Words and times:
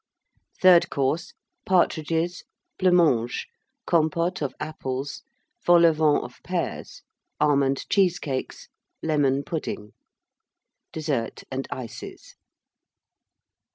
THIRD 0.63 0.89
COURSE. 0.89 1.33
Partridges. 1.63 2.43
Blancmange. 2.79 3.45
Compôte 3.87 4.41
of 4.41 4.55
Apples. 4.59 5.21
Vol 5.63 5.85
au 5.85 5.93
Vent 5.93 6.23
of 6.23 6.41
Pears. 6.43 7.03
Almond 7.39 7.85
Cheesecakes. 7.87 8.67
Lemon 9.03 9.43
Pudding. 9.43 9.91
DESSERT 10.91 11.43
AND 11.51 11.67
ICES. 11.69 12.33